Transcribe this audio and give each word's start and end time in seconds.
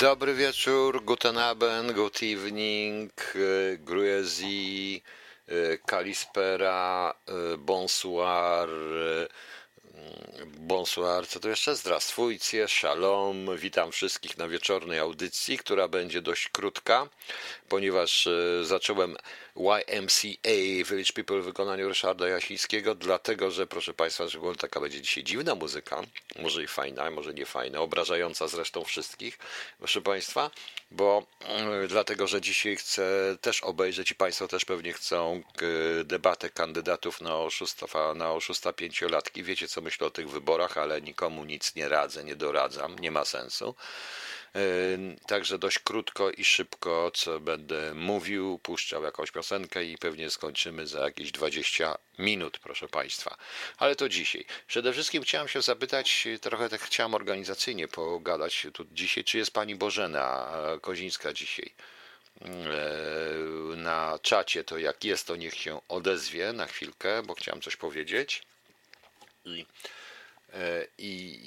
Dobry 0.00 0.34
wieczór, 0.34 1.04
guten 1.04 1.38
Abend, 1.38 1.92
good 1.92 2.22
evening, 2.22 3.12
e, 3.34 3.76
Gruezi, 3.76 5.02
e, 5.48 5.78
Kalispera, 5.78 7.14
e, 7.28 7.56
bonsoir, 7.58 8.68
bonsoir, 10.58 11.26
co 11.28 11.40
to 11.40 11.48
jeszcze? 11.48 11.76
Zdrastwujcie, 11.76 12.68
shalom, 12.68 13.56
witam 13.56 13.92
wszystkich 13.92 14.38
na 14.38 14.48
wieczornej 14.48 14.98
audycji, 14.98 15.58
która 15.58 15.88
będzie 15.88 16.22
dość 16.22 16.48
krótka, 16.48 17.08
ponieważ 17.68 18.28
zacząłem 18.62 19.16
YMCA 19.56 20.84
Village 20.90 21.12
People 21.14 21.40
w 21.40 21.44
wykonaniu 21.44 21.88
Ryszarda 21.88 22.28
Jasińskiego, 22.28 22.94
dlatego 22.94 23.50
że, 23.50 23.66
proszę 23.66 23.94
Państwa, 23.94 24.28
że 24.28 24.38
taka 24.58 24.80
będzie 24.80 25.00
dzisiaj 25.00 25.24
dziwna 25.24 25.54
muzyka, 25.54 26.02
może 26.38 26.64
i 26.64 26.66
fajna, 26.66 27.10
może 27.10 27.34
nie 27.34 27.46
fajna, 27.46 27.80
obrażająca 27.80 28.48
zresztą 28.48 28.84
wszystkich, 28.84 29.38
proszę 29.78 30.00
Państwa, 30.00 30.50
bo 30.90 31.26
e, 31.40 31.88
dlatego, 31.88 32.26
że 32.26 32.40
dzisiaj 32.40 32.76
chcę 32.76 33.36
też 33.40 33.60
obejrzeć 33.60 34.10
i 34.10 34.14
Państwo 34.14 34.48
też 34.48 34.64
pewnie 34.64 34.92
chcą 34.92 35.42
e, 36.00 36.04
debatę 36.04 36.50
kandydatów 36.50 37.20
na 37.20 37.36
oszusta, 37.36 38.14
na 38.14 38.32
oszusta 38.32 38.72
pięciolatki. 38.72 39.42
Wiecie, 39.42 39.68
co 39.68 39.80
myślę 39.80 40.06
o 40.06 40.10
tych 40.10 40.30
wyborach, 40.30 40.78
ale 40.78 41.02
nikomu 41.02 41.44
nic 41.44 41.74
nie 41.74 41.88
radzę, 41.88 42.24
nie 42.24 42.36
doradzam, 42.36 42.98
nie 42.98 43.10
ma 43.10 43.24
sensu. 43.24 43.74
Także 45.26 45.58
dość 45.58 45.78
krótko 45.78 46.30
i 46.30 46.44
szybko, 46.44 47.10
co 47.14 47.40
będę 47.40 47.94
mówił, 47.94 48.58
puszczał 48.58 49.02
jakąś 49.02 49.30
piosenkę 49.30 49.84
i 49.84 49.98
pewnie 49.98 50.30
skończymy 50.30 50.86
za 50.86 51.00
jakieś 51.00 51.32
20 51.32 51.98
minut, 52.18 52.58
proszę 52.58 52.88
Państwa. 52.88 53.36
Ale 53.78 53.96
to 53.96 54.08
dzisiaj. 54.08 54.44
Przede 54.66 54.92
wszystkim 54.92 55.22
chciałem 55.22 55.48
się 55.48 55.62
zapytać, 55.62 56.28
trochę 56.40 56.68
tak 56.68 56.80
chciałem 56.80 57.14
organizacyjnie 57.14 57.88
pogadać 57.88 58.66
tu 58.72 58.84
dzisiaj, 58.92 59.24
czy 59.24 59.38
jest 59.38 59.50
Pani 59.50 59.74
Bożena 59.74 60.52
Kozińska 60.80 61.32
dzisiaj 61.32 61.74
na 63.76 64.18
czacie, 64.22 64.64
to 64.64 64.78
jak 64.78 65.04
jest, 65.04 65.26
to 65.26 65.36
niech 65.36 65.54
się 65.54 65.80
odezwie 65.88 66.52
na 66.52 66.66
chwilkę, 66.66 67.22
bo 67.22 67.34
chciałem 67.34 67.60
coś 67.60 67.76
powiedzieć. 67.76 68.42
I 69.44 69.66
i, 70.98 71.40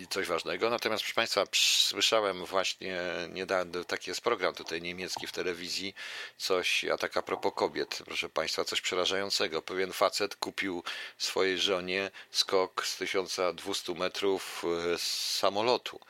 i 0.00 0.08
coś 0.08 0.26
ważnego. 0.26 0.70
Natomiast, 0.70 1.02
proszę 1.02 1.14
Państwa, 1.14 1.44
słyszałem 1.52 2.44
właśnie 2.44 2.98
niedawno, 3.28 3.84
taki 3.84 4.10
jest 4.10 4.20
program 4.20 4.54
tutaj 4.54 4.82
niemiecki 4.82 5.26
w 5.26 5.32
telewizji, 5.32 5.94
coś, 6.36 6.84
a 6.84 6.98
tak 6.98 7.16
a 7.16 7.22
propos 7.22 7.52
kobiet, 7.56 8.02
proszę 8.04 8.28
Państwa, 8.28 8.64
coś 8.64 8.80
przerażającego. 8.80 9.62
Pewien 9.62 9.92
facet 9.92 10.36
kupił 10.36 10.82
swojej 11.18 11.58
żonie 11.58 12.10
skok 12.30 12.86
z 12.86 12.96
1200 12.96 13.94
metrów 13.94 14.64
e, 14.94 14.98
z 14.98 15.36
samolotu. 15.38 16.00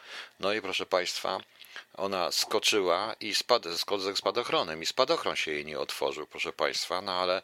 No 0.40 0.52
i 0.52 0.62
proszę 0.62 0.86
Państwa, 0.86 1.40
ona 1.94 2.32
skoczyła 2.32 3.14
i 3.20 3.34
spadł 3.34 3.68
ze 3.98 4.16
spadochronem 4.16 4.82
i 4.82 4.86
spadochron 4.86 5.36
się 5.36 5.50
jej 5.50 5.64
nie 5.64 5.78
otworzył, 5.78 6.26
proszę 6.26 6.52
Państwa, 6.52 7.02
no 7.02 7.12
ale 7.12 7.42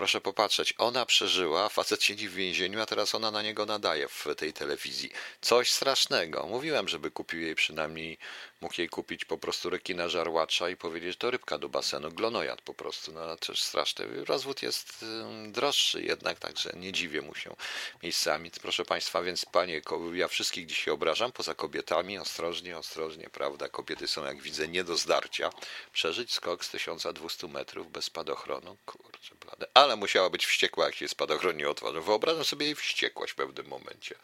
Proszę 0.00 0.20
popatrzeć, 0.20 0.74
ona 0.78 1.06
przeżyła, 1.06 1.68
facet 1.68 2.02
siedzi 2.02 2.28
w 2.28 2.34
więzieniu, 2.34 2.80
a 2.80 2.86
teraz 2.86 3.14
ona 3.14 3.30
na 3.30 3.42
niego 3.42 3.66
nadaje 3.66 4.08
w 4.08 4.26
tej 4.36 4.52
telewizji. 4.52 5.10
Coś 5.40 5.70
strasznego. 5.70 6.46
Mówiłem, 6.46 6.88
żeby 6.88 7.10
kupił 7.10 7.40
jej 7.40 7.54
przynajmniej, 7.54 8.18
mógł 8.60 8.74
jej 8.78 8.88
kupić 8.88 9.24
po 9.24 9.38
prostu 9.38 9.70
rekina 9.70 10.08
żarłacza 10.08 10.68
i 10.68 10.76
powiedzieć, 10.76 11.16
to 11.16 11.30
rybka 11.30 11.58
do 11.58 11.68
basenu, 11.68 12.10
glonojad 12.12 12.60
po 12.60 12.74
prostu. 12.74 13.12
No 13.12 13.36
coś 13.36 13.62
straszne. 13.62 14.04
Rozwód 14.24 14.62
jest 14.62 15.04
droższy 15.46 16.02
jednak, 16.02 16.38
także 16.38 16.72
nie 16.76 16.92
dziwię 16.92 17.22
mu 17.22 17.34
się 17.34 17.56
miejscami. 18.02 18.50
Proszę 18.62 18.84
Państwa, 18.84 19.22
więc 19.22 19.44
panie, 19.44 19.82
ja 20.12 20.28
wszystkich 20.28 20.66
dzisiaj 20.66 20.94
obrażam, 20.94 21.32
poza 21.32 21.54
kobietami, 21.54 22.18
ostrożnie, 22.18 22.78
ostrożnie, 22.78 23.30
prawda, 23.30 23.68
kobiety 23.68 24.08
są, 24.08 24.24
jak 24.24 24.42
widzę, 24.42 24.68
nie 24.68 24.84
do 24.84 24.96
zdarcia. 24.96 25.50
Przeżyć 25.92 26.32
skok 26.32 26.64
z 26.64 26.70
1200 26.70 27.48
metrów 27.48 27.92
bez 27.92 28.04
spadochronu, 28.04 28.76
kurczę 28.86 29.34
blade. 29.34 29.66
Ale 29.74 29.96
musiała 29.96 30.30
być 30.30 30.46
wściekła, 30.46 30.84
jak 30.84 30.94
się 30.94 31.08
spadochron 31.08 31.56
nie 31.56 31.68
otworzył. 31.68 32.02
Wyobrażam 32.02 32.44
sobie 32.44 32.66
jej 32.66 32.74
wściekłość 32.74 33.32
w 33.32 33.36
pewnym 33.36 33.66
momencie. 33.66 34.14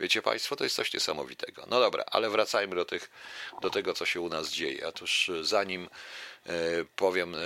Wiecie 0.00 0.22
Państwo, 0.22 0.56
to 0.56 0.64
jest 0.64 0.76
coś 0.76 0.94
niesamowitego. 0.94 1.64
No 1.66 1.80
dobra, 1.80 2.04
ale 2.06 2.30
wracajmy 2.30 2.76
do, 2.76 2.84
tych, 2.84 3.10
do 3.62 3.70
tego, 3.78 3.94
co 3.94 4.06
się 4.06 4.20
u 4.20 4.28
nas 4.28 4.50
dzieje. 4.50 4.88
Otóż 4.88 5.30
zanim 5.42 5.88
e, 6.46 6.50
powiem 6.96 7.34
e, 7.34 7.38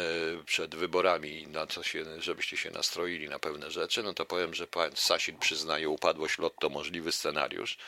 przed 0.46 0.74
wyborami, 0.74 1.46
na 1.46 1.66
co 1.66 1.82
się, 1.82 2.04
żebyście 2.20 2.56
się 2.56 2.70
nastroili 2.70 3.28
na 3.28 3.38
pewne 3.38 3.70
rzeczy, 3.70 4.02
no 4.02 4.14
to 4.14 4.24
powiem, 4.24 4.54
że 4.54 4.66
pan 4.66 4.90
Sasin 4.94 5.38
przyznaje 5.38 5.88
upadłość 5.88 6.38
lotto 6.38 6.68
możliwy 6.68 7.12
scenariusz. 7.12 7.78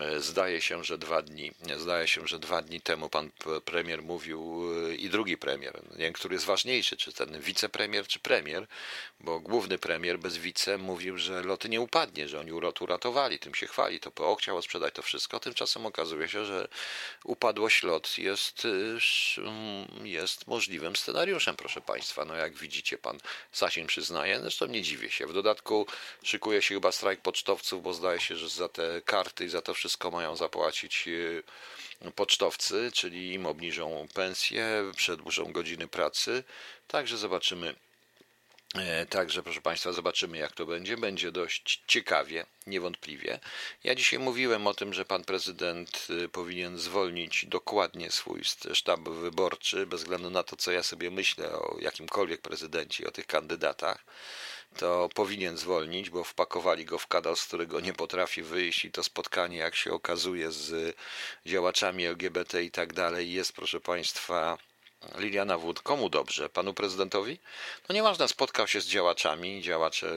E, 0.00 0.20
zdaje 0.20 0.60
się, 0.60 0.84
że 0.84 0.98
dwa 0.98 1.22
dni, 1.22 1.52
zdaje 1.76 2.08
się, 2.08 2.26
że 2.26 2.38
dwa 2.38 2.62
dni 2.62 2.80
temu 2.80 3.08
pan 3.08 3.30
premier 3.64 4.02
mówił 4.02 4.64
e, 4.90 4.94
i 4.94 5.10
drugi 5.10 5.36
premier, 5.36 5.80
nie 5.96 6.12
który 6.12 6.34
jest 6.34 6.46
ważniejszy, 6.46 6.96
czy 6.96 7.12
ten 7.12 7.40
wicepremier, 7.40 8.06
czy 8.06 8.18
premier, 8.18 8.66
bo 9.20 9.40
główny 9.40 9.78
premier 9.78 10.18
bez 10.18 10.36
wice 10.36 10.78
mówił, 10.78 11.18
że 11.18 11.42
loty 11.42 11.68
nie 11.68 11.80
upadnie, 11.80 12.28
że 12.28 12.40
oni 12.40 12.50
lot 12.50 12.82
uratowali, 12.82 13.38
tym 13.38 13.54
się 13.54 13.66
chwali, 13.66 14.00
to 14.00 14.10
PO 14.10 14.34
chciało 14.34 14.62
sprzedać 14.62 14.94
to 14.94 15.02
wszystko, 15.02 15.40
tymczasem 15.40 15.86
okazuje 15.86 16.28
się, 16.28 16.44
że 16.44 16.68
upadłość 17.24 17.82
lot 17.82 18.18
jest, 18.18 18.62
e, 18.64 20.08
jest 20.08 20.46
możliwym 20.46 20.96
scenariuszem, 20.96 21.56
proszę 21.56 21.80
państwa. 21.80 22.24
No 22.24 22.34
jak 22.34 22.56
widzicie, 22.56 22.98
pan 22.98 23.18
Sasin 23.52 23.86
przyznaje, 23.86 24.40
zresztą 24.40 24.66
nie 24.66 24.82
dziwię 24.82 25.10
się. 25.10 25.26
W 25.26 25.32
dodatku 25.32 25.86
szykuje 26.22 26.62
się 26.62 26.74
chyba 26.74 26.92
strajk 26.92 27.20
pocztowców, 27.20 27.82
bo 27.82 27.94
zdaje 27.94 28.20
się, 28.20 28.36
że 28.36 28.48
za 28.48 28.68
te 28.68 29.02
karty 29.04 29.44
i 29.44 29.48
za 29.48 29.62
to 29.62 29.74
wszystko 29.74 29.83
mają 30.12 30.36
zapłacić 30.36 31.08
e, 32.04 32.12
pocztowcy, 32.12 32.90
czyli 32.94 33.32
im 33.32 33.46
obniżą 33.46 34.08
pensję, 34.14 34.92
przedłużą 34.96 35.52
godziny 35.52 35.88
pracy. 35.88 36.44
Także 36.88 37.16
zobaczymy. 37.16 37.74
E, 38.74 39.06
także, 39.06 39.42
proszę 39.42 39.60
Państwa, 39.60 39.92
zobaczymy, 39.92 40.38
jak 40.38 40.52
to 40.52 40.66
będzie. 40.66 40.96
Będzie 40.96 41.32
dość 41.32 41.82
ciekawie, 41.86 42.46
niewątpliwie. 42.66 43.40
Ja 43.84 43.94
dzisiaj 43.94 44.18
mówiłem 44.18 44.66
o 44.66 44.74
tym, 44.74 44.94
że 44.94 45.04
pan 45.04 45.24
prezydent 45.24 46.06
e, 46.24 46.28
powinien 46.28 46.78
zwolnić 46.78 47.46
dokładnie 47.46 48.10
swój 48.10 48.42
sztab 48.72 49.08
wyborczy, 49.08 49.86
bez 49.86 50.00
względu 50.00 50.30
na 50.30 50.42
to, 50.42 50.56
co 50.56 50.72
ja 50.72 50.82
sobie 50.82 51.10
myślę 51.10 51.52
o 51.52 51.76
jakimkolwiek 51.80 52.40
prezydencie, 52.40 53.08
o 53.08 53.10
tych 53.10 53.26
kandydatach 53.26 54.04
to 54.78 55.08
powinien 55.14 55.56
zwolnić, 55.56 56.10
bo 56.10 56.24
wpakowali 56.24 56.84
go 56.84 56.98
w 56.98 57.06
kadał, 57.06 57.36
z 57.36 57.44
którego 57.44 57.80
nie 57.80 57.92
potrafi 57.92 58.42
wyjść 58.42 58.84
i 58.84 58.90
to 58.90 59.02
spotkanie, 59.02 59.56
jak 59.56 59.74
się 59.76 59.92
okazuje, 59.92 60.50
z 60.52 60.96
działaczami 61.46 62.06
LGBT 62.06 62.64
i 62.64 62.70
tak 62.70 62.92
dalej 62.92 63.32
jest, 63.32 63.52
proszę 63.52 63.80
Państwa, 63.80 64.58
Liliana 65.18 65.58
Wód, 65.58 65.82
komu 65.82 66.08
dobrze? 66.08 66.48
Panu 66.48 66.74
prezydentowi? 66.74 67.38
No 67.88 67.94
nieważne, 67.94 68.28
spotkał 68.28 68.68
się 68.68 68.80
z 68.80 68.86
działaczami, 68.86 69.62
działacze 69.62 70.08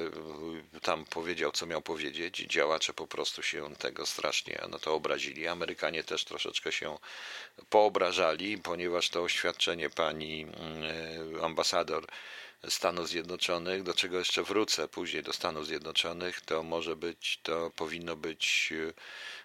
y, 0.75 0.79
tam 0.81 1.06
powiedział, 1.06 1.51
co 1.51 1.66
miał 1.66 1.81
powiedzieć, 1.81 2.35
działacze 2.38 2.94
po 2.94 3.07
prostu 3.07 3.44
się 3.44 3.75
tego 3.75 4.06
strasznie 4.06 4.62
no 4.69 4.79
to 4.79 4.94
obrazili. 4.94 5.47
Amerykanie 5.47 6.03
też 6.03 6.25
troszeczkę 6.25 6.72
się 6.72 6.97
poobrażali, 7.69 8.57
ponieważ 8.57 9.09
to 9.09 9.22
oświadczenie 9.23 9.90
pani 9.90 10.47
y, 11.38 11.44
ambasador 11.44 12.06
Stanów 12.69 13.07
Zjednoczonych, 13.09 13.84
do 13.84 13.94
czego 13.94 14.19
jeszcze 14.19 14.44
wrócę 14.44 14.88
później 14.88 15.23
do 15.23 15.34
Stanów 15.34 15.68
Zjednoczonych, 15.68 16.41
to 16.41 16.63
może 16.63 16.95
być, 16.95 17.40
to 17.44 17.72
powinno 17.75 18.16
być 18.16 18.73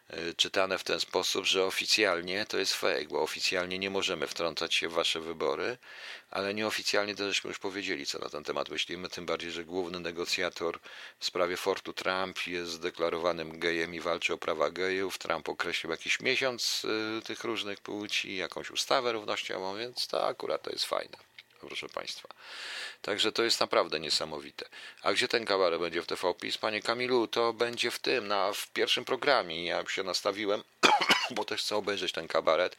e, 0.09 0.35
czytane 0.35 0.79
w 0.79 0.85
ten 0.85 1.01
sposób, 1.01 1.45
że 1.45 1.65
oficjalnie 1.65 2.47
to 2.47 2.59
jest 2.59 2.75
fake, 2.75 3.07
bo 3.11 3.23
oficjalnie 3.23 3.79
nie 3.79 3.91
możemy 3.91 4.27
wtrącać 4.27 4.75
się 4.75 4.89
w 4.89 4.93
wasze 4.93 5.21
wybory, 5.21 5.79
ale 6.31 6.55
nieoficjalnie 6.55 7.15
to 7.15 7.29
żeśmy 7.29 7.49
już 7.49 7.59
powiedzieli, 7.59 8.07
co 8.07 8.19
na 8.19 8.29
ten 8.29 8.45
temat 8.45 8.69
myślimy, 8.69 9.09
tym 9.09 9.27
bardziej, 9.27 9.51
że 9.51 9.65
główny 9.65 10.01
negocjator 10.01 10.79
w 11.19 11.25
sprawie 11.25 11.57
Fortu 11.57 11.93
Trump 11.93 12.47
jest 12.47 12.71
zdeklarowanym 12.71 13.59
gejem 13.59 13.95
i 13.95 14.01
walczy 14.01 14.33
o 14.35 14.39
prawa 14.39 14.71
gejów. 14.71 15.19
Trump 15.19 15.49
określił 15.49 15.91
jakiś 15.91 16.21
miesiąc 16.21 16.87
e, 17.19 17.23
tych 17.23 17.45
różnych 17.45 17.81
płci, 17.81 18.37
jakąś 18.37 18.71
ustawę 18.71 19.13
równościową, 19.13 19.79
więc 19.79 20.07
to 20.07 20.27
akurat 20.27 20.63
to 20.63 20.71
jest 20.71 20.85
fajne 20.85 21.32
proszę 21.67 21.89
Państwa. 21.89 22.29
Także 23.03 23.33
to 23.33 23.43
jest 23.43 23.61
naprawdę 23.61 24.01
niesamowite. 24.01 24.69
A 25.03 25.13
gdzie 25.13 25.29
ten 25.29 25.45
kabaret 25.45 25.81
będzie 25.81 26.03
w 26.03 26.07
TV 26.07 26.35
PiS? 26.35 26.59
Panie 26.59 26.83
Kamilu, 26.83 27.27
to 27.27 27.53
będzie 27.53 27.91
w 27.91 27.99
tym, 27.99 28.29
na, 28.29 28.53
w 28.53 28.69
pierwszym 28.69 29.05
programie. 29.05 29.65
Ja 29.65 29.85
się 29.89 30.03
nastawiłem, 30.03 30.63
bo 31.37 31.45
też 31.45 31.63
chcę 31.63 31.77
obejrzeć 31.77 32.13
ten 32.13 32.29
kabaret. 32.29 32.77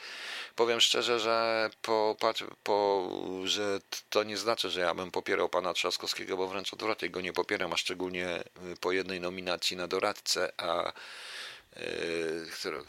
Powiem 0.56 0.82
szczerze, 0.82 1.20
że, 1.20 1.70
po, 1.82 2.16
po, 2.64 3.10
że 3.44 3.80
to 4.10 4.24
nie 4.24 4.38
znaczy, 4.38 4.70
że 4.70 4.80
ja 4.80 4.94
bym 4.94 5.12
popierał 5.12 5.50
pana 5.50 5.74
Trzaskowskiego, 5.74 6.38
bo 6.38 6.48
wręcz 6.48 6.74
odwrotnie 6.74 7.10
go 7.10 7.22
nie 7.22 7.34
popieram, 7.34 7.74
a 7.74 7.78
szczególnie 7.78 8.44
y, 8.72 8.78
po 8.82 8.92
jednej 8.92 9.22
nominacji 9.22 9.78
na 9.78 9.88
doradcę, 9.88 10.52
a 10.58 10.94
które, 12.54 12.82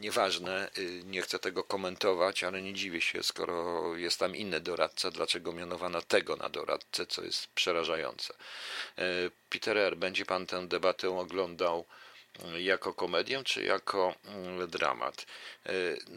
nieważne, 0.00 0.70
y, 0.78 1.02
nie 1.04 1.22
chcę 1.22 1.38
tego 1.38 1.64
komentować, 1.64 2.44
ale 2.44 2.62
nie 2.62 2.74
dziwię 2.74 3.00
się, 3.00 3.22
skoro 3.22 3.96
jest 3.96 4.18
tam 4.18 4.36
inny 4.36 4.60
doradca, 4.60 5.10
dlaczego 5.10 5.52
mianowano 5.52 6.02
tego 6.02 6.36
na 6.36 6.48
doradcę, 6.48 7.06
co 7.06 7.24
jest 7.24 7.46
przerażające. 7.46 8.34
Y, 8.98 9.30
Peter 9.50 9.78
R., 9.78 9.96
będzie 9.96 10.26
pan 10.26 10.46
tę 10.46 10.68
debatę 10.68 11.18
oglądał 11.18 11.84
jako 12.58 12.94
komedię, 12.94 13.44
czy 13.44 13.64
jako 13.64 14.14
mm, 14.24 14.70
dramat. 14.70 15.26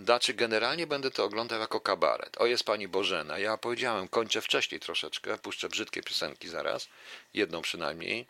Znaczy, 0.04 0.34
generalnie 0.34 0.88
będę 0.88 1.12
to 1.12 1.24
oglądał 1.24 1.60
jako 1.60 1.80
kabaret. 1.80 2.38
O, 2.38 2.46
jest 2.46 2.64
pani 2.64 2.88
Bożena. 2.88 3.40
Ja 3.40 3.58
powiedziałem, 3.58 4.08
kończę 4.08 4.42
wcześniej 4.42 4.80
troszeczkę, 4.80 5.38
puszczę 5.38 5.70
brzydkie 5.70 6.04
piosenki 6.04 6.50
zaraz, 6.50 6.88
jedną 7.34 7.62
przynajmniej, 7.62 8.26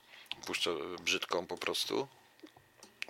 puszczę 0.45 0.75
brzydką 0.99 1.45
po 1.45 1.57
prostu, 1.57 2.07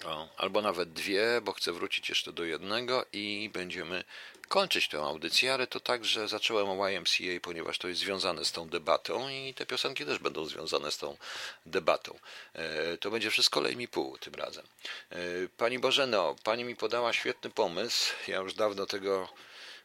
o, 0.06 0.30
albo 0.38 0.62
nawet 0.62 0.94
dwie, 0.94 1.42
bo 1.42 1.52
chcę 1.52 1.72
wrócić 1.72 2.10
jeszcze 2.10 2.34
do 2.34 2.44
jednego 2.44 3.06
i 3.14 3.50
będziemy 3.54 4.04
kończyć 4.48 4.88
tę 4.88 5.00
audycję, 5.00 5.54
ale 5.54 5.68
to 5.68 5.80
tak, 5.80 6.06
że 6.06 6.28
zacząłem 6.28 6.70
o 6.70 6.90
YMCA, 6.90 7.40
ponieważ 7.42 7.78
to 7.78 7.88
jest 7.88 8.02
związane 8.02 8.46
z 8.46 8.52
tą 8.52 8.70
debatą 8.70 9.30
i 9.30 9.54
te 9.54 9.66
piosenki 9.66 10.06
też 10.06 10.20
będą 10.20 10.46
związane 10.46 10.92
z 10.92 10.98
tą 10.98 11.18
debatą. 11.66 12.20
E, 12.54 12.98
to 12.98 13.12
będzie 13.12 13.32
wszystko 13.32 13.62
lej 13.62 13.78
mi 13.78 13.88
pół 13.88 14.18
tym 14.18 14.36
razem. 14.36 14.66
E, 15.10 15.18
pani 15.58 15.80
Bożeno, 15.80 16.36
pani 16.44 16.64
mi 16.64 16.76
podała 16.76 17.14
świetny 17.14 17.50
pomysł. 17.50 18.14
Ja 18.28 18.38
już 18.38 18.54
dawno 18.54 18.86
tego, 18.86 19.30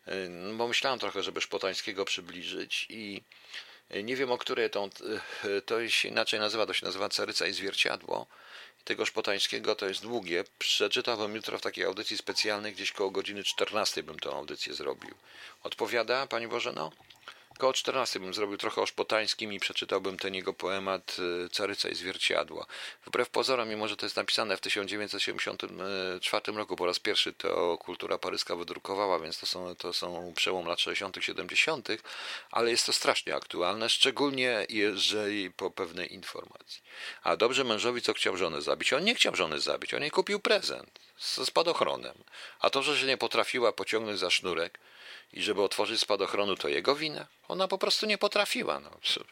e, 0.07 0.29
no 0.29 0.55
bo 0.55 0.69
myślałem 0.69 0.99
trochę, 0.99 1.23
żeby 1.23 1.41
Szpotańskiego 1.41 2.05
przybliżyć 2.05 2.87
i 2.89 3.23
nie 4.05 4.17
wiem 4.17 4.33
o 4.33 4.39
której 4.39 4.71
to, 4.71 4.89
to 5.67 5.89
się 5.89 6.09
inaczej 6.09 6.41
nazywa, 6.41 6.67
to 6.67 6.73
się 6.73 6.87
nazywa 6.87 7.09
Caryca 7.09 7.47
i 7.47 7.53
Zwierciadło 7.53 8.27
tego 8.85 9.07
Szpotańskiego 9.07 9.75
to 9.75 9.87
jest 9.87 10.03
długie. 10.03 10.45
Przeczytałbym 10.59 11.35
jutro 11.35 11.59
w 11.59 11.63
takiej 11.63 11.85
audycji 11.85 12.17
specjalnej, 12.17 12.73
gdzieś 12.73 12.93
koło 12.93 13.11
godziny 13.11 13.45
14 13.45 14.03
bym 14.03 14.19
tę 14.19 14.31
audycję 14.31 14.75
zrobił. 14.75 15.15
Odpowiada 15.63 16.27
Pani 16.27 16.49
Bożeno? 16.49 16.93
Koło 17.59 17.73
14 17.73 18.21
bym 18.21 18.35
zrobił 18.35 18.57
trochę 18.57 18.81
o 18.81 18.87
Szpotańskim 18.87 19.53
i 19.53 19.61
przeczytałbym 19.61 20.19
ten 20.19 20.35
jego 20.35 20.53
poemat 20.53 21.17
y, 21.47 21.49
Caryca 21.49 21.89
i 21.89 21.95
zwierciadło. 21.95 22.67
Wbrew 23.07 23.31
pozorom, 23.31 23.69
mimo 23.69 23.89
że 23.89 23.97
to 23.97 24.07
jest 24.07 24.17
napisane 24.17 24.57
w 24.57 24.61
1974 24.61 26.53
roku, 26.53 26.77
po 26.77 26.87
raz 26.87 26.99
pierwszy 26.99 27.33
to 27.33 27.79
kultura 27.79 28.19
paryska 28.19 28.57
wydrukowała, 28.57 29.19
więc 29.19 29.39
to 29.39 29.47
są, 29.47 29.75
to 29.75 29.93
są 29.93 30.33
przełom 30.37 30.67
lat 30.67 30.81
60., 30.81 31.17
70., 31.21 31.89
ale 32.51 32.71
jest 32.71 32.87
to 32.87 32.93
strasznie 32.93 33.35
aktualne, 33.35 33.89
szczególnie 33.89 34.67
jeżeli 34.69 35.51
po 35.51 35.71
pewnej 35.71 36.15
informacji. 36.15 36.83
A 37.23 37.37
dobrze 37.37 37.65
mężowi, 37.65 38.03
co 38.03 38.15
chciał 38.15 38.37
żonę 38.37 38.63
zabić. 38.63 38.93
On 38.93 39.05
nie 39.05 39.15
chciał 39.15 39.37
żony 39.37 39.61
zabić, 39.61 39.95
on 39.95 40.03
jej 40.03 40.11
kupił 40.11 40.41
prezent 40.41 41.01
ze 41.19 41.47
spadochronem. 41.47 42.15
A 42.61 42.71
to, 42.71 42.83
że 42.83 42.99
się 42.99 43.07
nie 43.07 43.17
potrafiła 43.17 43.73
pociągnąć 43.73 44.19
za 44.19 44.31
sznurek, 44.31 44.79
i 45.33 45.43
żeby 45.43 45.63
otworzyć 45.63 46.01
spadochronu, 46.01 46.57
to 46.57 46.69
jego 46.69 46.95
wina. 46.95 47.27
Ona 47.49 47.69
po 47.69 47.79
prostu 47.79 48.07
nie 48.07 48.19
potrafiła. 48.19 48.81
No, 48.81 48.91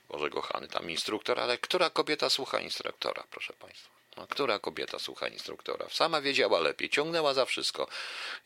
Boże 0.08 0.30
kochany, 0.30 0.68
tam 0.68 0.90
instruktor, 0.90 1.40
ale 1.40 1.58
która 1.58 1.90
kobieta 1.90 2.30
słucha 2.30 2.60
instruktora, 2.60 3.24
proszę 3.30 3.52
Państwa? 3.52 4.00
No, 4.16 4.26
która 4.26 4.58
kobieta 4.58 4.98
słucha 4.98 5.28
instruktora? 5.28 5.86
Sama 5.90 6.20
wiedziała 6.20 6.60
lepiej, 6.60 6.88
ciągnęła 6.90 7.34
za 7.34 7.44
wszystko 7.44 7.88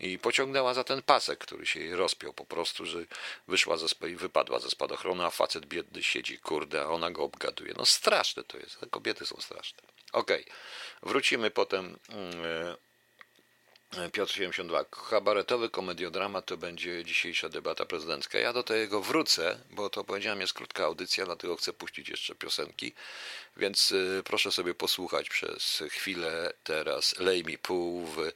i 0.01 0.19
pociągnęła 0.19 0.75
za 0.75 0.85
ten 0.85 1.03
pasek, 1.03 1.39
który 1.39 1.67
się 1.67 1.81
jej 1.81 1.95
rozpiął 1.95 2.33
po 2.33 2.45
prostu, 2.45 2.87
że 2.87 2.99
wyszła 3.49 3.77
ze 3.77 3.87
i 4.09 4.17
wypadła 4.17 4.59
ze 4.59 4.71
spadochronu, 4.71 5.23
a 5.23 5.31
facet 5.31 5.67
biedny 5.67 6.03
siedzi, 6.03 6.39
kurde, 6.39 6.83
a 6.83 6.87
ona 6.87 7.11
go 7.11 7.23
obgaduje. 7.23 7.75
No 7.77 7.87
straszne 7.87 8.45
to 8.45 8.59
jest, 8.59 8.79
kobiety 8.91 9.27
są 9.27 9.37
straszne. 9.41 9.83
Okej, 10.13 10.45
okay. 10.45 10.55
wrócimy 11.03 11.51
potem 11.51 11.99
yy, 12.09 12.77
Piotr 14.13 14.33
72. 14.33 14.85
Kabaretowy 14.85 15.71
komediodramat 15.71 16.47
to 16.47 16.57
będzie 16.57 17.05
dzisiejsza 17.05 17.49
debata 17.49 17.87
prezydencka. 17.87 18.39
Ja 18.39 18.53
do 18.53 18.63
tego 18.63 19.01
wrócę, 19.01 19.59
bo 19.71 19.91
to 19.91 20.05
powiedziałem 20.05 20.41
jest 20.41 20.53
krótka 20.53 20.85
audycja, 20.85 21.25
dlatego 21.25 21.57
chcę 21.57 21.73
puścić 21.73 22.09
jeszcze 22.09 22.35
piosenki, 22.35 22.93
więc 23.57 23.93
y, 23.93 24.23
proszę 24.25 24.53
sobie 24.53 24.75
posłuchać 24.75 25.29
przez 25.29 25.83
chwilę 25.91 26.53
teraz 26.65 27.19
Lej 27.19 27.45
mi 27.45 27.59
pół 27.59 28.07
w 28.07 28.33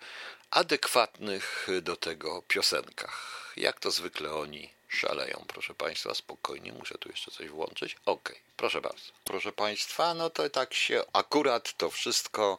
adekwatnych 0.50 1.68
do 1.82 1.96
tego 1.96 2.42
piosenkach. 2.48 3.52
Jak 3.56 3.80
to 3.80 3.90
zwykle 3.90 4.32
oni 4.32 4.77
szaleją, 4.88 5.44
proszę 5.48 5.74
Państwa, 5.74 6.14
spokojnie, 6.14 6.72
muszę 6.72 6.98
tu 6.98 7.08
jeszcze 7.08 7.30
coś 7.30 7.48
włączyć. 7.48 7.96
Ok, 8.06 8.32
proszę 8.56 8.80
bardzo. 8.80 9.12
Proszę 9.24 9.52
Państwa, 9.52 10.14
no 10.14 10.30
to 10.30 10.50
tak 10.50 10.74
się 10.74 11.02
akurat 11.12 11.72
to 11.76 11.90
wszystko 11.90 12.58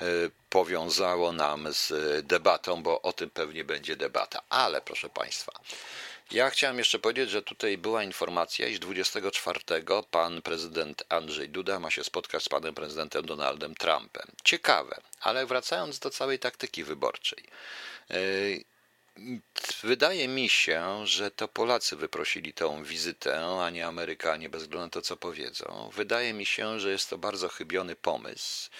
y, 0.00 0.30
powiązało 0.50 1.32
nam 1.32 1.72
z 1.72 1.92
debatą, 2.26 2.82
bo 2.82 3.02
o 3.02 3.12
tym 3.12 3.30
pewnie 3.30 3.64
będzie 3.64 3.96
debata. 3.96 4.42
Ale 4.48 4.80
proszę 4.80 5.08
Państwa, 5.08 5.52
ja 6.30 6.50
chciałem 6.50 6.78
jeszcze 6.78 6.98
powiedzieć, 6.98 7.30
że 7.30 7.42
tutaj 7.42 7.78
była 7.78 8.02
informacja, 8.02 8.68
iż 8.68 8.78
24 8.78 9.60
pan 10.10 10.42
prezydent 10.42 11.04
Andrzej 11.08 11.48
Duda 11.48 11.80
ma 11.80 11.90
się 11.90 12.04
spotkać 12.04 12.42
z 12.42 12.48
panem 12.48 12.74
prezydentem 12.74 13.26
Donaldem 13.26 13.74
Trumpem. 13.74 14.26
Ciekawe, 14.44 15.00
ale 15.20 15.46
wracając 15.46 15.98
do 15.98 16.10
całej 16.10 16.38
taktyki 16.38 16.84
wyborczej. 16.84 17.44
Wydaje 19.86 20.28
mi 20.28 20.48
się, 20.48 21.06
że 21.06 21.30
to 21.30 21.48
Polacy 21.48 21.96
wyprosili 21.96 22.52
tą 22.52 22.84
wizytę, 22.84 23.60
a 23.60 23.70
nie 23.70 23.86
Amerykanie, 23.86 24.48
bez 24.48 24.62
względu 24.62 24.86
na 24.86 24.90
to, 24.90 25.02
co 25.02 25.16
powiedzą. 25.16 25.90
Wydaje 25.94 26.32
mi 26.32 26.46
się, 26.46 26.80
że 26.80 26.90
jest 26.90 27.10
to 27.10 27.18
bardzo 27.18 27.48
chybiony 27.48 27.96
pomysł. 27.96 28.70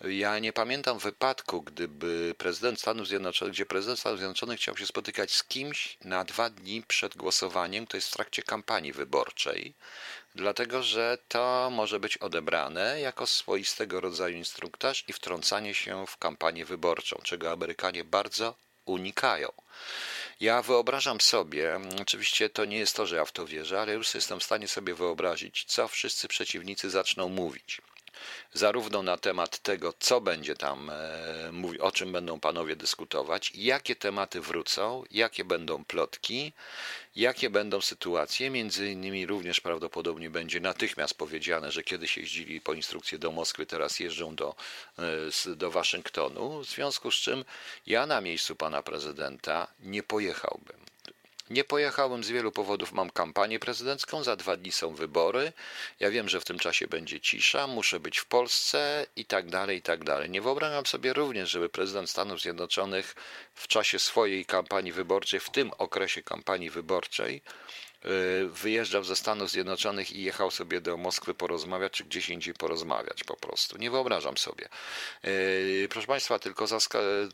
Ja 0.00 0.38
nie 0.38 0.52
pamiętam 0.52 0.98
wypadku, 0.98 1.62
gdyby 1.62 2.34
prezydent 2.38 2.80
Stanów 2.80 3.08
Zjednoczonych, 3.08 3.54
gdzie 3.54 3.66
prezydent 3.66 4.00
Stanów 4.00 4.18
Zjednoczonych 4.18 4.60
chciał 4.60 4.76
się 4.76 4.86
spotykać 4.86 5.32
z 5.32 5.44
kimś 5.44 5.96
na 6.04 6.24
dwa 6.24 6.50
dni 6.50 6.82
przed 6.82 7.16
głosowaniem, 7.16 7.86
to 7.86 7.96
jest 7.96 8.08
w 8.08 8.14
trakcie 8.14 8.42
kampanii 8.42 8.92
wyborczej, 8.92 9.74
dlatego 10.34 10.82
że 10.82 11.18
to 11.28 11.70
może 11.72 12.00
być 12.00 12.16
odebrane 12.16 13.00
jako 13.00 13.26
swoistego 13.26 14.00
rodzaju 14.00 14.36
instruktaż 14.36 15.04
i 15.08 15.12
wtrącanie 15.12 15.74
się 15.74 16.06
w 16.06 16.16
kampanię 16.16 16.64
wyborczą, 16.64 17.20
czego 17.22 17.52
Amerykanie 17.52 18.04
bardzo 18.04 18.54
unikają. 18.84 19.52
Ja 20.40 20.62
wyobrażam 20.62 21.20
sobie, 21.20 21.80
oczywiście 22.00 22.50
to 22.50 22.64
nie 22.64 22.78
jest 22.78 22.96
to, 22.96 23.06
że 23.06 23.16
ja 23.16 23.24
w 23.24 23.32
to 23.32 23.46
wierzę, 23.46 23.80
ale 23.80 23.92
już 23.92 24.14
jestem 24.14 24.40
w 24.40 24.44
stanie 24.44 24.68
sobie 24.68 24.94
wyobrazić, 24.94 25.64
co 25.64 25.88
wszyscy 25.88 26.28
przeciwnicy 26.28 26.90
zaczną 26.90 27.28
mówić 27.28 27.80
zarówno 28.52 29.02
na 29.02 29.16
temat 29.16 29.58
tego, 29.58 29.94
co 29.98 30.20
będzie 30.20 30.54
tam, 30.54 30.90
e, 30.90 31.52
o 31.80 31.92
czym 31.92 32.12
będą 32.12 32.40
panowie 32.40 32.76
dyskutować, 32.76 33.52
jakie 33.54 33.96
tematy 33.96 34.40
wrócą, 34.40 35.04
jakie 35.10 35.44
będą 35.44 35.84
plotki, 35.84 36.52
jakie 37.16 37.50
będą 37.50 37.80
sytuacje. 37.80 38.50
Między 38.50 38.90
innymi 38.90 39.26
również 39.26 39.60
prawdopodobnie 39.60 40.30
będzie 40.30 40.60
natychmiast 40.60 41.14
powiedziane, 41.14 41.72
że 41.72 41.82
kiedyś 41.82 42.16
jeździli 42.16 42.60
po 42.60 42.72
instrukcję 42.72 43.18
do 43.18 43.32
Moskwy, 43.32 43.66
teraz 43.66 44.00
jeżdżą 44.00 44.34
do, 44.34 44.54
e, 45.48 45.56
do 45.56 45.70
Waszyngtonu, 45.70 46.60
w 46.60 46.66
związku 46.66 47.10
z 47.10 47.14
czym 47.14 47.44
ja 47.86 48.06
na 48.06 48.20
miejscu 48.20 48.56
pana 48.56 48.82
prezydenta 48.82 49.66
nie 49.80 50.02
pojechałbym. 50.02 50.81
Nie 51.52 51.64
pojechałem 51.64 52.24
z 52.24 52.30
wielu 52.30 52.52
powodów. 52.52 52.92
Mam 52.92 53.10
kampanię 53.10 53.58
prezydencką, 53.58 54.22
za 54.22 54.36
dwa 54.36 54.56
dni 54.56 54.72
są 54.72 54.94
wybory. 54.94 55.52
Ja 56.00 56.10
wiem, 56.10 56.28
że 56.28 56.40
w 56.40 56.44
tym 56.44 56.58
czasie 56.58 56.86
będzie 56.86 57.20
cisza, 57.20 57.66
muszę 57.66 58.00
być 58.00 58.18
w 58.18 58.26
Polsce 58.26 59.06
i 59.16 59.24
tak 59.24 59.50
dalej, 59.50 59.78
i 59.78 59.82
tak 59.82 60.04
dalej. 60.04 60.30
Nie 60.30 60.42
wyobrażam 60.42 60.86
sobie 60.86 61.12
również, 61.12 61.50
żeby 61.50 61.68
prezydent 61.68 62.10
Stanów 62.10 62.40
Zjednoczonych 62.40 63.14
w 63.54 63.68
czasie 63.68 63.98
swojej 63.98 64.44
kampanii 64.46 64.92
wyborczej, 64.92 65.40
w 65.40 65.50
tym 65.50 65.70
okresie 65.78 66.22
kampanii 66.22 66.70
wyborczej, 66.70 67.42
wyjeżdżał 68.48 69.04
ze 69.04 69.16
Stanów 69.16 69.50
Zjednoczonych 69.50 70.12
i 70.12 70.22
jechał 70.22 70.50
sobie 70.50 70.80
do 70.80 70.96
Moskwy 70.96 71.34
porozmawiać, 71.34 71.92
czy 71.92 72.04
gdzieś 72.04 72.30
indziej 72.30 72.54
porozmawiać 72.54 73.24
po 73.24 73.36
prostu. 73.36 73.78
Nie 73.78 73.90
wyobrażam 73.90 74.38
sobie. 74.38 74.68
Y, 75.24 75.86
proszę 75.90 76.06
Państwa, 76.06 76.38
tylko, 76.38 76.66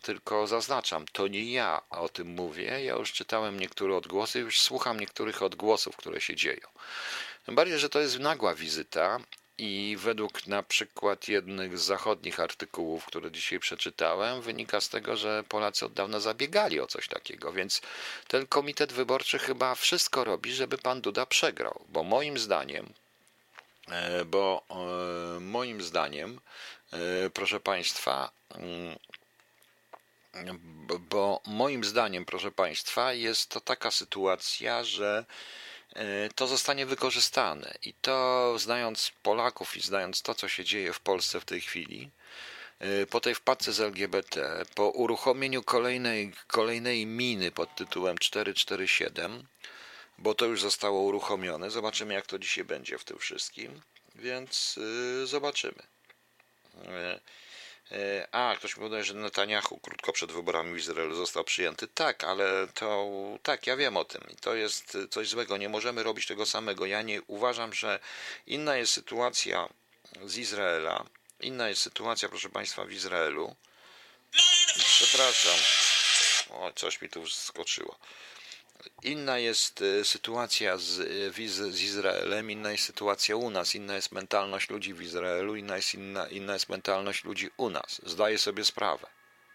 tylko 0.03 0.47
zaznaczam, 0.47 1.05
to 1.13 1.29
nie 1.29 1.53
ja 1.53 1.83
o 1.91 2.09
tym 2.09 2.29
mówię. 2.29 2.85
Ja 2.85 2.95
już 2.95 3.13
czytałem 3.13 3.61
niektóre 3.61 3.97
odgłosy, 3.97 4.39
już 4.39 4.61
słucham 4.61 5.01
niektórych 5.01 5.43
odgłosów, 5.43 5.97
które 5.97 6.21
się 6.21 6.37
dzieją. 6.37 6.69
Tym 7.47 7.55
bardziej, 7.55 7.79
że 7.79 7.89
to 7.89 8.01
jest 8.01 8.19
nagła 8.19 8.55
wizyta 8.55 9.21
i 9.59 9.97
według 9.99 10.47
na 10.47 10.63
przykład 10.63 11.29
jednych 11.29 11.79
z 11.79 11.83
zachodnich 11.83 12.41
artykułów, 12.41 13.05
które 13.05 13.31
dzisiaj 13.31 13.59
przeczytałem, 13.59 14.43
wynika 14.43 14.81
z 14.81 14.89
tego, 14.89 15.17
że 15.17 15.45
Polacy 15.49 15.87
od 15.87 15.93
dawna 15.93 16.21
zabiegali 16.21 16.81
o 16.81 16.87
coś 16.87 17.09
takiego, 17.09 17.53
więc 17.53 17.81
ten 18.29 18.47
komitet 18.47 18.93
wyborczy 18.93 19.39
chyba 19.39 19.75
wszystko 19.75 20.25
robi, 20.25 20.53
żeby 20.53 20.79
pan 20.79 21.01
Duda 21.01 21.27
przegrał, 21.27 21.81
bo 21.89 22.03
moim 22.03 22.39
zdaniem, 22.39 22.93
e, 23.89 24.25
bo 24.25 24.63
e, 24.71 25.41
moim 25.41 25.83
zdaniem, 25.83 26.41
e, 26.93 27.31
proszę 27.31 27.61
państwa, 27.61 28.31
mm, 28.55 28.99
bo 31.01 31.41
moim 31.47 31.85
zdaniem, 31.85 32.25
proszę 32.25 32.51
państwa, 32.51 33.13
jest 33.13 33.49
to 33.51 33.61
taka 33.61 33.91
sytuacja, 33.91 34.85
że 34.85 35.25
to 36.35 36.47
zostanie 36.47 36.87
wykorzystane. 36.87 37.75
I 37.83 37.95
to, 37.95 38.55
znając 38.59 39.13
Polaków 39.23 39.77
i 39.77 39.81
znając 39.81 40.23
to, 40.23 40.35
co 40.35 40.49
się 40.49 40.65
dzieje 40.65 40.93
w 40.93 41.01
Polsce 41.01 41.41
w 41.41 41.45
tej 41.45 41.61
chwili, 41.61 42.11
e, 42.79 43.07
po 43.07 43.21
tej 43.21 43.35
wpadce 43.35 43.73
z 43.73 43.81
LGBT, 43.81 44.63
po 44.75 44.91
uruchomieniu 44.91 45.63
kolejnej, 45.63 46.33
kolejnej 46.47 47.07
miny 47.07 47.51
pod 47.51 47.75
tytułem 47.75 48.19
447, 48.19 49.47
bo 50.19 50.35
to 50.35 50.47
już 50.47 50.61
zostało 50.61 51.01
uruchomione. 51.01 51.71
Zobaczymy, 51.71 52.15
jak 52.15 52.27
to 52.27 52.39
dzisiaj 52.39 52.65
będzie 52.65 52.99
w 52.99 53.05
tym 53.05 53.19
wszystkim, 53.19 53.81
więc 54.15 54.77
yy, 55.21 55.27
zobaczymy. 55.27 55.83
E, 57.93 58.29
a, 58.33 58.57
ktoś 58.57 58.77
mi 58.77 58.83
podaje, 58.83 59.05
że 59.05 59.15
Netanyahu 59.15 59.79
krótko 59.79 60.13
przed 60.13 60.33
wyborami 60.33 60.75
w 60.75 60.79
Izraelu 60.79 61.15
został 61.15 61.45
przyjęty. 61.45 61.89
Tak, 61.89 62.25
ale 62.25 62.69
to 62.75 63.09
tak, 63.43 63.67
ja 63.67 63.77
wiem 63.77 63.97
o 63.97 64.05
tym. 64.05 64.23
I 64.33 64.37
to 64.37 64.55
jest 64.55 64.99
coś 65.11 65.29
złego. 65.29 65.57
Nie 65.57 65.69
możemy 65.69 66.03
robić 66.03 66.27
tego 66.27 66.47
samego. 66.47 66.87
Ja 66.87 67.03
nie 67.03 67.23
uważam, 67.23 67.73
że 67.73 68.01
inna 68.47 68.77
jest 68.77 68.93
sytuacja 68.93 69.69
z 70.25 70.37
Izraela. 70.37 71.05
Inna 71.41 71.69
jest 71.69 71.83
sytuacja, 71.83 72.29
proszę 72.29 72.49
Państwa, 72.49 72.85
w 72.85 72.93
Izraelu. 72.93 73.57
Przepraszam. 74.77 75.59
O, 76.51 76.73
coś 76.73 77.01
mi 77.01 77.09
tu 77.09 77.27
skoczyło. 77.27 77.99
Inna 79.03 79.39
jest 79.39 79.83
e, 79.83 80.05
sytuacja 80.05 80.77
z, 80.77 81.01
e, 81.39 81.49
z 81.73 81.83
Izraelem, 81.83 82.51
inna 82.51 82.73
jest 82.73 82.85
sytuacja 82.85 83.37
u 83.37 83.51
nas, 83.51 83.75
inna 83.75 83.95
jest 83.95 84.13
mentalność 84.13 84.71
ludzi 84.71 84.95
w 84.95 85.03
Izraelu, 85.03 85.57
inna 85.57 85.77
jest, 85.77 85.95
inna, 85.95 86.27
inna 86.27 86.53
jest 86.53 86.69
mentalność 86.69 87.25
ludzi 87.25 87.51
u 87.57 87.71
nas. 87.71 88.01
Zdaję 88.07 88.39
sobie 88.39 88.65
sprawę, 88.65 89.07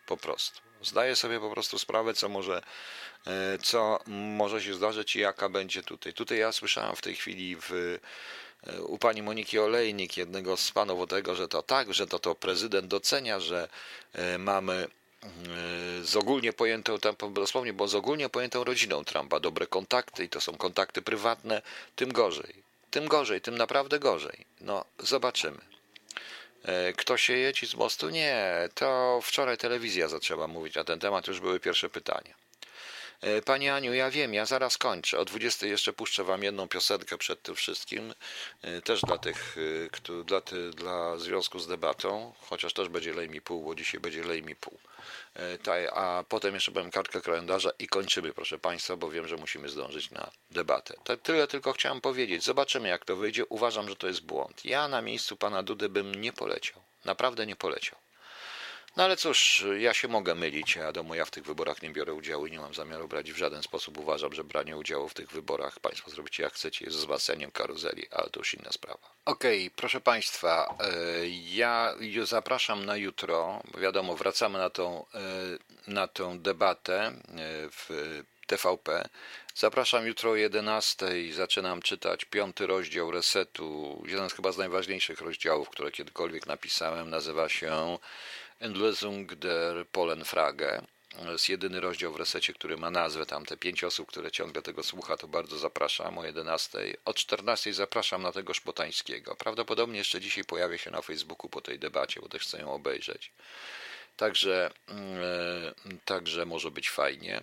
po 0.06 0.18
prostu. 0.18 0.62
Zdaję 0.82 1.16
sobie 1.16 1.40
po 1.40 1.50
prostu 1.50 1.80
sprawę, 1.80 2.14
co 2.14 2.30
może, 2.30 2.62
e, 3.28 3.58
co 3.58 4.00
może 4.08 4.62
się 4.62 4.74
zdarzyć 4.74 5.16
i 5.16 5.20
jaka 5.20 5.50
będzie 5.50 5.84
tutaj. 5.84 6.14
Tutaj 6.14 6.38
ja 6.38 6.52
słyszałem 6.52 6.96
w 6.96 7.02
tej 7.02 7.16
chwili 7.16 7.56
w, 7.56 8.00
u 8.80 8.98
pani 8.98 9.22
Moniki 9.22 9.60
Olejnik, 9.60 10.18
jednego 10.18 10.58
z 10.58 10.72
panów 10.72 11.10
tego, 11.10 11.36
że 11.36 11.48
to 11.48 11.64
tak, 11.64 11.94
że 11.94 12.08
to, 12.08 12.20
to 12.20 12.36
prezydent 12.36 12.88
docenia, 12.88 13.40
że 13.40 13.70
mamy 14.40 14.88
z 16.04 16.16
ogólnie 16.16 16.54
pojętą, 16.54 16.98
dosłownie, 17.34 17.74
bo 17.74 17.88
z 17.88 17.96
ogólnie 17.96 18.30
pojętą 18.30 18.64
rodziną 18.64 19.04
Trumpa, 19.04 19.40
dobre 19.40 19.68
kontakty 19.68 20.24
i 20.24 20.30
to 20.30 20.42
są 20.42 20.58
kontakty 20.58 21.02
prywatne, 21.02 21.62
tym 21.96 22.14
gorzej. 22.14 22.54
Tym 22.92 23.08
gorzej, 23.08 23.42
tym 23.42 23.58
naprawdę 23.58 24.00
gorzej. 24.00 24.46
No, 24.62 24.86
zobaczymy. 25.00 25.58
E, 26.64 26.94
kto 26.94 27.18
się 27.18 27.34
jedzie 27.34 27.68
z 27.68 27.76
mostu? 27.76 28.10
Nie, 28.10 28.70
to 28.76 29.20
wczoraj 29.24 29.58
telewizja 29.58 30.08
zaczęła 30.08 30.48
mówić 30.48 30.76
na 30.76 30.84
ten 30.84 31.00
temat, 31.00 31.28
już 31.28 31.40
były 31.40 31.60
pierwsze 31.60 31.90
pytania. 31.90 32.43
E, 33.24 33.42
Pani 33.42 33.70
Aniu, 33.70 33.94
ja 33.94 34.10
wiem, 34.10 34.34
ja 34.34 34.46
zaraz 34.46 34.78
kończę. 34.78 35.20
O 35.20 35.26
20 35.26 35.68
jeszcze 35.68 35.94
puszczę 35.94 36.24
Wam 36.24 36.44
jedną 36.44 36.68
piosenkę 36.68 37.18
przed 37.18 37.42
tym 37.42 37.56
wszystkim, 37.56 38.14
e, 38.62 38.82
też 38.82 39.02
dla 39.02 39.18
tych, 39.18 39.56
dla, 40.26 40.42
dla 40.72 41.18
związku 41.18 41.60
z 41.60 41.68
debatą, 41.68 42.34
chociaż 42.40 42.74
też 42.74 42.90
będzie 42.90 43.14
lej 43.14 43.30
mi 43.30 43.42
pół, 43.42 43.64
bo 43.64 43.76
dzisiaj 43.76 44.02
będzie 44.02 44.24
lej 44.24 44.44
mi 44.44 44.56
pół. 44.56 44.78
E, 45.68 45.94
a 45.94 46.24
potem 46.30 46.54
jeszcze 46.54 46.72
powiem 46.72 46.92
kartkę 46.92 47.22
kalendarza 47.22 47.70
i 47.80 47.88
kończymy, 47.88 48.34
proszę 48.34 48.60
Państwa, 48.60 48.96
bo 48.96 49.10
wiem, 49.10 49.28
że 49.28 49.36
musimy 49.36 49.70
zdążyć 49.70 50.12
na 50.12 50.32
debatę. 50.52 50.94
Tyle 51.24 51.48
tylko 51.48 51.74
chciałem 51.74 52.02
powiedzieć. 52.02 52.44
Zobaczymy, 52.44 52.90
jak 52.90 53.06
to 53.06 53.16
wyjdzie. 53.16 53.46
Uważam, 53.46 53.90
że 53.90 53.96
to 53.96 54.08
jest 54.08 54.22
błąd. 54.22 54.66
Ja 54.66 54.88
na 54.88 55.02
miejscu 55.02 55.38
pana 55.38 55.64
Dudy 55.64 55.90
bym 55.90 56.16
nie 56.16 56.34
poleciał. 56.34 56.82
Naprawdę 57.06 57.46
nie 57.46 57.56
poleciał. 57.56 58.03
No 58.98 59.04
ale 59.04 59.18
cóż, 59.18 59.66
ja 59.80 59.94
się 59.94 60.08
mogę 60.08 60.36
mylić, 60.36 60.78
a 60.78 61.16
ja 61.16 61.26
w 61.26 61.32
tych 61.32 61.44
wyborach 61.44 61.82
nie 61.82 61.90
biorę 61.90 62.14
udziału 62.14 62.48
i 62.48 62.52
nie 62.52 62.60
mam 62.60 62.74
zamiaru 62.74 63.08
brać 63.08 63.32
w 63.32 63.38
żaden 63.38 63.64
sposób. 63.64 63.98
Uważam, 63.98 64.34
że 64.34 64.44
branie 64.44 64.78
udziału 64.78 65.10
w 65.10 65.14
tych 65.14 65.32
wyborach 65.32 65.80
Państwo 65.80 66.12
zrobicie 66.12 66.44
jak 66.44 66.54
chcecie, 66.54 66.86
jest 66.86 66.98
wzmacnianiem 66.98 67.52
karuzeli, 67.52 68.08
ale 68.12 68.30
to 68.30 68.40
już 68.40 68.54
inna 68.54 68.72
sprawa. 68.72 69.10
Okej, 69.26 69.66
okay, 69.66 69.76
proszę 69.76 70.02
Państwa, 70.02 70.76
e, 70.80 70.94
ja 71.30 71.96
zapraszam 72.24 72.86
na 72.86 72.98
jutro, 72.98 73.64
wiadomo, 73.78 74.16
wracamy 74.16 74.60
na 74.60 74.70
tą, 74.70 75.06
e, 75.14 75.92
na 75.92 76.08
tą 76.08 76.40
debatę 76.40 77.02
e, 77.06 77.14
w 77.70 77.90
TVP. 78.48 79.10
Zapraszam 79.56 80.08
jutro 80.08 80.32
o 80.32 80.36
11. 80.36 81.06
Zaczynam 81.32 81.82
czytać 81.82 82.26
piąty 82.26 82.68
rozdział 82.68 83.12
resetu. 83.12 84.04
Jeden 84.08 84.30
z 84.30 84.34
chyba 84.34 84.52
z 84.52 84.58
najważniejszych 84.58 85.22
rozdziałów, 85.22 85.70
które 85.70 85.92
kiedykolwiek 85.92 86.48
napisałem. 86.48 87.10
Nazywa 87.10 87.50
się 87.50 87.98
Endlösung 88.64 89.36
der 89.36 89.88
Polenfrage. 89.92 90.82
Jest 91.32 91.50
jedyny 91.50 91.80
rozdział 91.80 92.14
w 92.14 92.16
resecie, 92.16 92.54
który 92.54 92.78
ma 92.78 92.90
nazwę. 92.90 93.26
Tam 93.26 93.46
te 93.46 93.58
pięć 93.58 93.84
osób, 93.84 94.08
które 94.08 94.32
ciągle 94.32 94.62
tego 94.62 94.84
słucha, 94.84 95.18
to 95.18 95.28
bardzo 95.28 95.58
zapraszam 95.58 96.18
o 96.18 96.26
11. 96.26 96.98
O 97.06 97.14
14 97.14 97.74
zapraszam 97.74 98.22
na 98.22 98.32
tego 98.32 98.54
Szpotańskiego. 98.54 99.36
Prawdopodobnie 99.36 99.98
jeszcze 99.98 100.22
dzisiaj 100.22 100.44
pojawię 100.44 100.78
się 100.78 100.92
na 100.92 101.02
Facebooku 101.02 101.50
po 101.50 101.62
tej 101.62 101.80
debacie, 101.80 102.22
bo 102.22 102.30
też 102.30 102.42
chcę 102.42 102.60
ją 102.62 102.74
obejrzeć. 102.74 103.32
Także, 104.18 104.72
yy, 104.88 105.98
także 106.06 106.46
może 106.46 106.72
być 106.72 106.90
fajnie. 106.90 107.42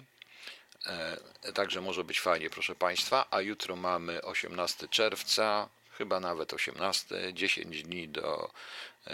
Yy, 1.45 1.53
także 1.53 1.81
może 1.81 2.05
być 2.05 2.21
fajnie, 2.21 2.51
proszę 2.51 2.75
Państwa. 2.75 3.27
A 3.31 3.41
jutro 3.41 3.77
mamy 3.77 4.23
18 4.23 4.89
czerwca, 4.89 5.69
chyba 5.99 6.21
nawet 6.21 6.53
18, 6.55 7.33
10 7.33 7.83
dni 7.83 8.09
do, 8.09 8.51
yy, 9.07 9.13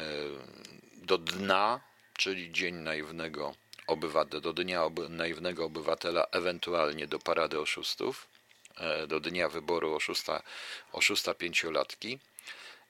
do 0.96 1.18
dna 1.18 1.80
czyli 2.16 2.52
Dzień 2.52 2.74
Naiwnego 2.74 3.54
Obywatela, 3.86 4.40
do 4.40 4.52
Dnia 4.52 4.84
oby, 4.84 5.08
Naiwnego 5.08 5.64
Obywatela, 5.64 6.26
ewentualnie 6.32 7.06
do 7.06 7.18
Parady 7.18 7.60
Oszustów, 7.60 8.28
e, 8.76 9.06
do 9.06 9.20
Dnia 9.20 9.48
Wyboru 9.48 9.94
oszusta, 9.94 10.42
oszusta 10.92 11.34
pięciolatki 11.34 12.18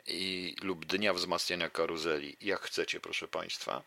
i, 0.06 0.54
lub 0.62 0.84
Dnia 0.84 1.14
Wzmacniania 1.14 1.70
Karuzeli, 1.70 2.36
jak 2.40 2.60
chcecie, 2.60 3.00
proszę 3.00 3.28
Państwa. 3.28 3.82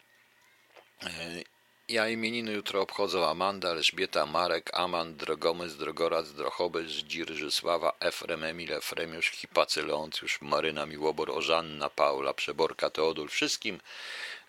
Ja 1.89 2.10
imieniny 2.10 2.53
jutro 2.53 2.81
obchodzą 2.81 3.25
Amanda, 3.25 3.69
Elżbieta, 3.69 4.25
Marek, 4.25 4.69
Aman, 4.74 5.15
Drogomys, 5.15 5.75
Drogorac, 5.75 6.31
Drochobys, 6.31 6.91
Dzirżysława, 6.91 7.93
Efrem, 8.00 8.43
Emil, 8.43 8.74
Efremiusz, 8.74 9.31
Hipacy, 9.31 9.84
Leoncjusz, 9.84 10.41
Maryna, 10.41 10.86
Miłobor, 10.86 11.31
Ożanna, 11.31 11.89
Paula, 11.89 12.34
Przeborka, 12.34 12.89
Teodul, 12.89 13.27
wszystkim 13.27 13.79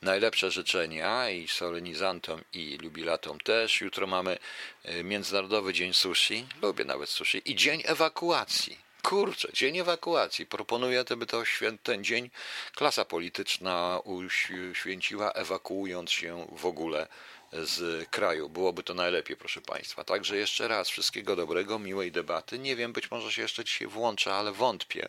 najlepsze 0.03 0.51
życzenia 0.51 1.31
i 1.31 1.49
solenizantom 1.49 2.41
i 2.53 2.79
jubilatom 2.83 3.41
też. 3.41 3.81
Jutro 3.81 4.07
mamy 4.07 4.39
e, 4.85 5.05
Międzynarodowy 5.05 5.73
Dzień 5.73 5.93
Sushi, 5.93 6.47
lubię 6.63 6.85
nawet 6.85 7.09
sushi, 7.09 7.43
i 7.45 7.57
Dzień 7.57 7.83
Ewakuacji. 7.85 8.90
Kurczę, 9.03 9.49
dzień 9.53 9.79
ewakuacji. 9.79 10.47
Proponuję, 10.47 11.05
aby 11.11 11.27
to 11.27 11.45
święt, 11.45 11.83
ten 11.83 12.05
dzień 12.05 12.31
klasa 12.75 13.05
polityczna 13.05 14.01
uświęciła, 14.05 15.33
ewakuując 15.33 16.11
się 16.11 16.47
w 16.53 16.67
ogóle 16.67 17.09
z 17.53 18.09
kraju. 18.09 18.49
Byłoby 18.49 18.83
to 18.83 18.95
najlepiej, 18.95 19.37
proszę 19.37 19.61
Państwa. 19.61 20.05
Także 20.05 20.37
jeszcze 20.37 20.69
raz 20.69 20.89
wszystkiego 20.89 21.37
dobrego, 21.37 21.79
miłej 21.79 22.13
debaty. 22.13 22.59
Nie 22.59 22.77
wiem, 22.77 22.93
być 22.93 23.11
może 23.11 23.33
się 23.33 23.43
jeszcze 23.43 23.65
dzisiaj 23.65 23.89
włączę, 23.89 24.35
ale 24.35 24.53
wątpię. 24.53 25.09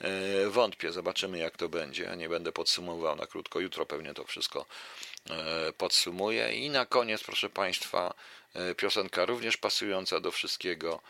E, 0.00 0.50
wątpię, 0.50 0.92
zobaczymy 0.92 1.38
jak 1.38 1.56
to 1.56 1.68
będzie. 1.68 2.16
Nie 2.16 2.28
będę 2.28 2.52
podsumowywał 2.52 3.16
na 3.16 3.26
krótko. 3.26 3.60
Jutro 3.60 3.86
pewnie 3.86 4.14
to 4.14 4.24
wszystko 4.24 4.66
e, 5.30 5.72
podsumuję. 5.72 6.54
I 6.54 6.70
na 6.70 6.86
koniec, 6.86 7.24
proszę 7.24 7.50
Państwa, 7.50 8.14
e, 8.54 8.74
piosenka 8.74 9.24
również 9.24 9.56
pasująca 9.56 10.20
do 10.20 10.30
wszystkiego. 10.30 11.00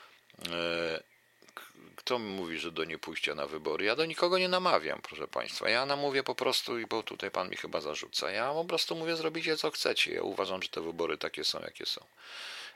Kto 1.96 2.18
mi 2.18 2.30
mówi, 2.30 2.58
że 2.58 2.72
do 2.72 2.84
niepójścia 2.84 3.34
na 3.34 3.46
wybory? 3.46 3.84
Ja 3.84 3.96
do 3.96 4.04
nikogo 4.04 4.38
nie 4.38 4.48
namawiam, 4.48 5.00
proszę 5.02 5.28
Państwa. 5.28 5.68
Ja 5.68 5.86
namówię 5.86 6.22
po 6.22 6.34
prostu, 6.34 6.72
bo 6.88 7.02
tutaj 7.02 7.30
Pan 7.30 7.50
mi 7.50 7.56
chyba 7.56 7.80
zarzuca. 7.80 8.30
Ja 8.30 8.52
po 8.52 8.64
prostu 8.64 8.94
mówię, 8.94 9.16
zrobicie 9.16 9.56
co 9.56 9.70
chcecie. 9.70 10.14
Ja 10.14 10.22
uważam, 10.22 10.62
że 10.62 10.68
te 10.68 10.80
wybory 10.80 11.18
takie 11.18 11.44
są, 11.44 11.60
jakie 11.60 11.86
są. 11.86 12.06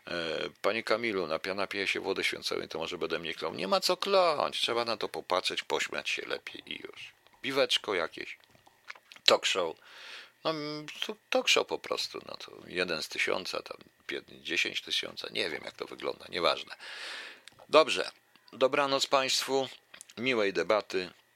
E, 0.07 0.51
panie 0.63 0.83
Kamilu, 0.83 1.27
napija 1.55 1.87
się 1.87 2.01
wody 2.01 2.25
święconej, 2.25 2.69
to 2.69 2.79
może 2.79 2.99
będę 2.99 3.19
mnie 3.19 3.35
klął. 3.35 3.55
Nie 3.55 3.69
ma 3.69 3.81
co 3.81 3.97
kląć, 3.97 4.61
trzeba 4.61 4.85
na 4.85 4.97
to 4.97 5.09
popatrzeć, 5.09 5.63
pośmiać 5.63 6.11
się 6.11 6.23
lepiej 6.27 6.63
i 6.67 6.83
już. 6.83 7.13
Piweczko 7.43 7.95
jakieś, 7.95 8.39
talk 9.25 9.47
show. 9.47 9.77
No, 10.45 10.55
talk 11.31 11.49
show 11.49 11.67
po 11.67 11.79
prostu, 11.79 12.21
no 12.29 12.37
to 12.37 12.53
jeden 12.67 13.03
z 13.03 13.09
tysiąca, 13.09 13.63
tam 13.63 13.77
dziesięć 14.29 14.83
tysiąca, 14.83 15.29
nie 15.31 15.51
wiem 15.51 15.63
jak 15.65 15.75
to 15.75 15.85
wygląda, 15.85 16.25
nieważne. 16.29 16.77
Dobrze, 17.69 18.11
dobranoc 18.52 19.07
Państwu, 19.07 19.69
miłej 20.19 20.52
debaty, 20.52 21.11